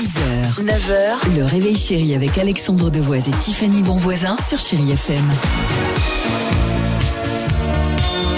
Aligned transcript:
6h, 0.00 0.64
9h, 0.64 1.36
le 1.36 1.44
réveil 1.44 1.76
chéri 1.76 2.14
avec 2.14 2.38
Alexandre 2.38 2.88
Devoise 2.88 3.28
et 3.28 3.32
Tiffany 3.32 3.82
Bonvoisin 3.82 4.34
sur 4.38 4.58
Chéri 4.58 4.92
FM. 4.92 5.30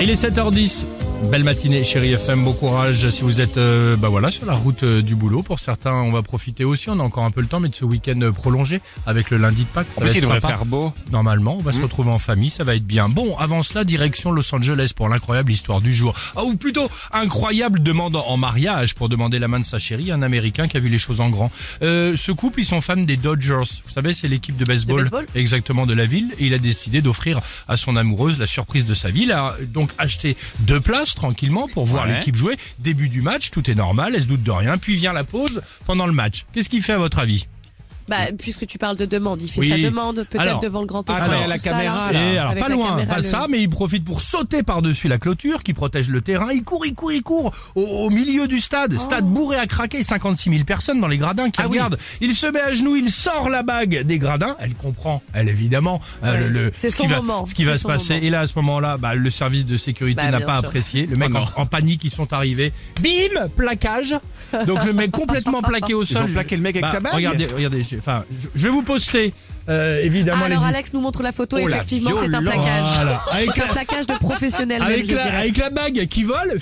Il 0.00 0.08
est 0.08 0.22
7h10. 0.22 0.97
Belle 1.24 1.44
matinée, 1.44 1.84
chérie 1.84 2.12
FM, 2.12 2.44
bon 2.44 2.54
courage 2.54 3.10
si 3.10 3.20
vous 3.22 3.40
êtes 3.42 3.58
euh, 3.58 3.96
bah 3.96 4.08
voilà 4.08 4.30
sur 4.30 4.46
la 4.46 4.54
route 4.54 4.82
euh, 4.82 5.02
du 5.02 5.14
boulot. 5.14 5.42
Pour 5.42 5.58
certains, 5.58 5.92
on 5.92 6.10
va 6.10 6.22
profiter 6.22 6.64
aussi, 6.64 6.88
on 6.88 6.98
a 7.00 7.02
encore 7.02 7.24
un 7.24 7.30
peu 7.30 7.42
le 7.42 7.48
temps, 7.48 7.60
mais 7.60 7.68
de 7.68 7.74
ce 7.74 7.84
week-end 7.84 8.18
euh, 8.22 8.32
prolongé 8.32 8.80
avec 9.04 9.28
le 9.30 9.36
lundi 9.36 9.62
de 9.64 9.66
Pâques. 9.66 9.88
ça 9.94 10.00
En 10.00 10.04
va 10.04 10.06
plus, 10.10 10.16
il 10.16 10.22
devrait 10.22 10.40
sympa. 10.40 10.54
faire 10.54 10.64
beau. 10.64 10.94
Normalement, 11.12 11.56
on 11.56 11.62
va 11.62 11.72
se 11.72 11.82
retrouver 11.82 12.10
en 12.10 12.18
famille, 12.18 12.48
ça 12.48 12.64
va 12.64 12.76
être 12.76 12.86
bien. 12.86 13.10
Bon, 13.10 13.36
avant 13.36 13.62
cela, 13.62 13.84
direction 13.84 14.32
Los 14.32 14.54
Angeles 14.54 14.92
pour 14.96 15.08
l'incroyable 15.10 15.52
histoire 15.52 15.80
du 15.80 15.92
jour. 15.92 16.14
Ah, 16.34 16.44
ou 16.44 16.56
plutôt, 16.56 16.88
incroyable 17.12 17.82
demande 17.82 18.16
en 18.16 18.36
mariage 18.38 18.94
pour 18.94 19.10
demander 19.10 19.38
la 19.38 19.48
main 19.48 19.60
de 19.60 19.66
sa 19.66 19.78
chérie, 19.78 20.10
un 20.10 20.22
Américain 20.22 20.66
qui 20.66 20.78
a 20.78 20.80
vu 20.80 20.88
les 20.88 20.98
choses 20.98 21.20
en 21.20 21.28
grand. 21.28 21.50
Euh, 21.82 22.16
ce 22.16 22.32
couple, 22.32 22.60
ils 22.60 22.64
sont 22.66 22.80
fans 22.80 22.96
des 22.96 23.16
Dodgers. 23.18 23.54
Vous 23.84 23.92
savez, 23.92 24.14
c'est 24.14 24.28
l'équipe 24.28 24.56
de 24.56 24.64
baseball, 24.64 25.00
baseball 25.02 25.26
exactement 25.34 25.84
de 25.84 25.94
la 25.94 26.06
ville. 26.06 26.28
Et 26.38 26.46
il 26.46 26.54
a 26.54 26.58
décidé 26.58 27.02
d'offrir 27.02 27.40
à 27.66 27.76
son 27.76 27.96
amoureuse 27.96 28.38
la 28.38 28.46
surprise 28.46 28.86
de 28.86 28.94
sa 28.94 29.10
vie. 29.10 29.24
Il 29.24 29.32
a 29.32 29.56
donc 29.74 29.90
acheté 29.98 30.36
deux 30.60 30.80
places 30.80 31.07
tranquillement 31.14 31.68
pour 31.68 31.84
voir 31.84 32.06
Ouais. 32.06 32.18
l'équipe 32.18 32.36
jouer. 32.36 32.56
Début 32.78 33.08
du 33.08 33.22
match, 33.22 33.50
tout 33.50 33.70
est 33.70 33.74
normal, 33.74 34.12
elle 34.14 34.22
se 34.22 34.26
doute 34.26 34.42
de 34.42 34.50
rien. 34.50 34.78
Puis 34.78 34.96
vient 34.96 35.12
la 35.12 35.24
pause 35.24 35.62
pendant 35.86 36.06
le 36.06 36.12
match. 36.12 36.44
Qu'est-ce 36.52 36.68
qu'il 36.68 36.82
fait 36.82 36.92
à 36.94 36.98
votre 36.98 37.18
avis? 37.18 37.46
Bah, 38.08 38.16
puisque 38.38 38.66
tu 38.66 38.78
parles 38.78 38.96
de 38.96 39.04
demande, 39.04 39.42
il 39.42 39.48
fait 39.48 39.60
Oui. 39.60 39.68
sa 39.68 39.78
demande 39.78 40.26
peut-être 40.30 40.60
devant 40.60 40.80
le 40.80 40.86
grand 40.86 41.08
ah, 41.10 41.14
écran. 41.18 41.26
quand 41.26 41.32
il 41.32 41.38
y 41.38 41.40
a 41.40 41.44
tout 41.44 41.50
la 41.50 41.58
caméra, 41.58 42.12
là. 42.12 42.32
Et 42.32 42.38
alors 42.38 42.54
pas 42.54 42.68
loin, 42.68 42.88
caméra, 42.90 43.06
pas 43.06 43.16
le- 43.18 43.22
ça, 43.22 43.46
mais 43.48 43.60
il 43.62 43.68
profite 43.68 44.04
pour 44.04 44.20
sauter 44.20 44.62
par-dessus 44.62 45.08
la 45.08 45.18
clôture 45.18 45.62
qui 45.62 45.74
protège 45.74 46.08
le 46.08 46.20
terrain. 46.20 46.52
Il 46.52 46.62
court, 46.62 46.86
il 46.86 46.94
court, 46.94 47.12
il 47.12 47.22
court 47.22 47.52
au, 47.74 47.82
au 47.82 48.10
milieu 48.10 48.46
du 48.48 48.60
stade. 48.60 48.98
Stade 48.98 49.24
bourré 49.26 49.56
à 49.58 49.66
craquer, 49.66 50.02
56 50.02 50.50
000 50.50 50.64
personnes 50.64 51.00
dans 51.00 51.08
les 51.08 51.18
gradins 51.18 51.50
qui 51.50 51.60
Ah 51.60 51.66
oui. 51.68 51.72
regardent. 51.78 51.98
Il 52.20 52.34
se 52.34 52.46
met 52.46 52.60
à 52.60 52.74
genoux, 52.74 52.96
il 52.96 53.10
sort 53.10 53.48
la 53.48 53.62
bague 53.62 54.02
des 54.04 54.18
gradins. 54.18 54.56
Elle 54.60 54.74
comprend, 54.74 55.22
elle 55.34 55.48
évidemment, 55.48 56.00
euh, 56.24 56.32
Ouais. 56.32 56.48
le, 56.48 56.72
ce 56.76 56.88
son 56.90 57.02
qui 57.04 57.08
va, 57.08 57.16
moment, 57.16 57.46
ce 57.46 57.54
qui 57.54 57.62
c'est 57.64 57.68
va 57.70 57.78
se 57.78 57.86
passer. 57.86 58.14
moment. 58.14 58.26
Et 58.26 58.30
là, 58.30 58.40
à 58.40 58.46
ce 58.46 58.54
moment-là, 58.56 58.96
bah, 58.98 59.14
le 59.14 59.30
service 59.30 59.66
de 59.66 59.76
sécurité 59.76 60.22
Bah, 60.22 60.30
n'a 60.30 60.40
pas 60.40 60.58
sûr. 60.58 60.66
apprécié. 60.68 61.06
Le 61.06 61.16
mec 61.16 61.30
Oh 61.34 61.38
en, 61.56 61.62
en 61.62 61.66
panique, 61.66 62.02
ils 62.04 62.10
sont 62.10 62.32
arrivés. 62.32 62.72
Bim, 63.02 63.48
plaquage. 63.56 64.14
Donc 64.66 64.84
le 64.84 64.92
mec 64.92 65.10
complètement 65.10 65.62
plaqué 65.62 65.94
au 65.94 66.02
Ils 66.02 66.06
sol. 66.06 66.22
ont 66.24 66.32
plaqué 66.32 66.56
le 66.56 66.62
mec 66.62 66.76
avec 66.76 66.84
Bah, 66.86 66.92
sa 66.92 67.00
bague 67.00 67.14
Regardez, 67.14 67.46
regardez. 67.46 67.82
Enfin, 67.98 68.24
je, 68.30 68.48
je 68.54 68.62
vais 68.64 68.70
vous 68.70 68.82
poster 68.82 69.34
euh, 69.68 70.00
évidemment 70.02 70.40
Ah, 70.44 70.46
alors 70.46 70.64
Alex 70.64 70.92
nous 70.94 71.00
montre 71.00 71.22
la 71.22 71.32
photo, 71.32 71.58
Oh, 71.60 71.68
effectivement 71.68 72.10
c'est 72.18 72.34
un 72.34 72.40
plaquage. 72.42 72.84
Voilà. 72.94 73.20
C'est 73.32 73.60
un 73.62 73.66
la- 73.66 73.72
plaquage 73.72 74.06
de 74.06 74.14
professionnel 74.14 74.82
avec 74.82 75.06
la, 75.10 75.38
avec 75.38 75.56
la 75.58 75.70
bague 75.70 76.06
qui 76.08 76.22
vole. 76.22 76.58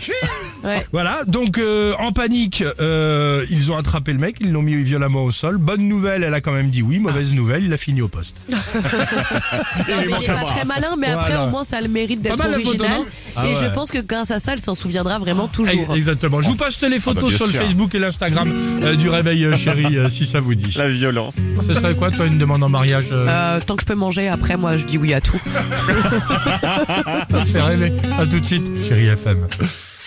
Ouais. 0.66 0.86
Voilà, 0.92 1.20
donc 1.26 1.58
euh, 1.58 1.94
en 1.98 2.12
panique, 2.12 2.62
euh, 2.80 3.44
ils 3.50 3.70
ont 3.72 3.76
attrapé 3.76 4.12
le 4.12 4.18
mec, 4.18 4.36
ils 4.40 4.52
l'ont 4.52 4.62
mis 4.62 4.74
violemment 4.82 5.24
au 5.24 5.30
sol. 5.32 5.56
Bonne 5.58 5.88
nouvelle, 5.88 6.22
elle 6.24 6.34
a 6.34 6.40
quand 6.40 6.52
même 6.52 6.70
dit 6.70 6.82
oui. 6.82 6.98
Mauvaise 6.98 7.32
nouvelle, 7.32 7.62
il 7.64 7.72
a 7.72 7.76
fini 7.76 8.02
au 8.02 8.08
poste. 8.08 8.34
Non, 8.50 9.94
mais 10.00 10.06
il 10.20 10.24
est 10.24 10.26
pas 10.26 10.44
très 10.44 10.64
malin, 10.64 10.96
mais 10.98 11.06
après 11.08 11.32
Voilà. 11.32 11.44
au 11.46 11.50
moins 11.50 11.64
ça 11.64 11.78
a 11.78 11.80
le 11.80 11.88
mérite 11.88 12.20
d'être 12.20 12.36
Pas 12.36 12.44
mal 12.44 12.52
la 12.52 12.58
photo, 12.58 12.68
original. 12.80 12.98
non 12.98 13.06
Ah 13.36 13.46
et 13.46 13.54
je 13.54 13.66
pense 13.66 13.90
que 13.90 13.98
grâce 13.98 14.30
à 14.30 14.38
ça, 14.38 14.52
elle 14.54 14.60
s'en 14.60 14.74
souviendra 14.74 15.18
vraiment 15.18 15.46
toujours. 15.48 15.94
Exactement. 15.94 16.42
Je 16.42 16.48
vous 16.48 16.56
poste 16.56 16.82
les 16.82 16.98
photos 16.98 17.24
bah, 17.24 17.28
bien 17.28 17.36
sur 17.36 17.46
le 17.46 17.52
sûr. 17.52 17.62
Facebook 17.62 17.94
et 17.94 17.98
l'Instagram 17.98 18.52
euh, 18.82 18.96
du 18.96 19.08
réveil 19.08 19.44
euh, 19.44 19.56
chéri 19.56 19.96
euh, 19.96 20.08
si 20.08 20.26
ça 20.26 20.40
vous 20.40 20.54
dit. 20.54 20.72
La 20.76 20.88
violence. 20.88 21.36
Ce 21.66 21.74
serait 21.74 21.94
quoi 21.94 22.10
toi 22.10 22.26
une 22.26 22.38
demande 22.38 22.62
en 22.62 22.68
mariage 22.68 23.06
euh, 23.12 23.26
Euh, 23.28 23.60
tant 23.64 23.76
que 23.76 23.82
je 23.82 23.86
peux 23.86 23.94
manger, 23.94 24.28
après 24.28 24.56
moi 24.56 24.76
je 24.76 24.84
dis 24.86 24.98
oui 24.98 25.14
à 25.14 25.20
tout. 25.20 25.40
Ça 26.60 27.40
me 27.40 27.44
fait 27.46 27.62
rêver. 27.62 27.92
À 28.18 28.26
tout 28.26 28.40
de 28.40 28.44
suite, 28.44 28.66
chéri 28.88 29.06
FM. 29.06 29.46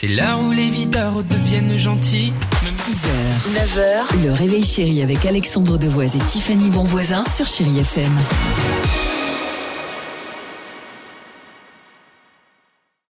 C'est 0.01 0.07
l'heure 0.07 0.39
où 0.39 0.51
les 0.51 0.69
videurs 0.69 1.25
deviennent 1.25 1.75
gentils. 1.75 2.31
6h, 2.63 3.09
9h, 3.51 4.23
le 4.23 4.31
réveil 4.31 4.63
chéri 4.63 5.01
avec 5.01 5.25
Alexandre 5.25 5.77
Devoise 5.77 6.15
et 6.15 6.19
Tiffany 6.19 6.69
Bonvoisin 6.69 7.25
sur 7.35 7.45
Chéri 7.45 7.79
FM. 7.79 8.17